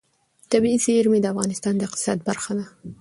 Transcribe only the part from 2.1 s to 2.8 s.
برخه ده.